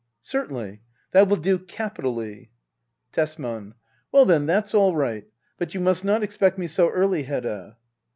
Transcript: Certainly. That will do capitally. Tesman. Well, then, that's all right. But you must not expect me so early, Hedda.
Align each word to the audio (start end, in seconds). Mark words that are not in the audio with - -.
Certainly. 0.23 0.81
That 1.11 1.27
will 1.27 1.35
do 1.37 1.59
capitally. 1.59 2.49
Tesman. 3.11 3.75
Well, 4.11 4.25
then, 4.25 4.47
that's 4.47 4.73
all 4.73 4.95
right. 4.95 5.25
But 5.59 5.75
you 5.75 5.79
must 5.79 6.03
not 6.03 6.23
expect 6.23 6.57
me 6.57 6.65
so 6.65 6.89
early, 6.89 7.21
Hedda. 7.21 7.77